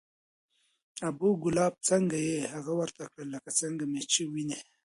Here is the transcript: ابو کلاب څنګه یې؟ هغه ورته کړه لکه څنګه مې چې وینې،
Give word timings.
ابو 1.09 1.29
کلاب 1.41 1.73
څنګه 1.89 2.17
یې؟ 2.27 2.37
هغه 2.53 2.71
ورته 2.79 3.03
کړه 3.11 3.25
لکه 3.33 3.49
څنګه 3.59 3.83
مې 3.91 4.01
چې 4.11 4.21
وینې، 4.31 4.59